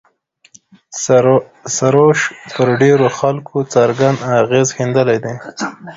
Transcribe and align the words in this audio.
سروش 1.77 2.19
پر 2.55 2.67
ډېرو 2.81 3.07
خلکو 3.19 3.57
څرګند 3.73 4.17
اغېز 4.39 4.67
ښندلی 4.75 5.17
دی. 5.23 5.35